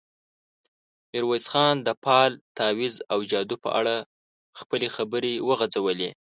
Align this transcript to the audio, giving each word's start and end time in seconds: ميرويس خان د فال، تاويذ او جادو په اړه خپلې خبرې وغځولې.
ميرويس 1.11 1.45
خان 1.51 1.75
د 1.87 1.89
فال، 2.03 2.31
تاويذ 2.57 2.95
او 3.11 3.19
جادو 3.31 3.55
په 3.63 3.69
اړه 3.79 3.95
خپلې 4.59 4.87
خبرې 4.95 5.33
وغځولې. 5.47 6.09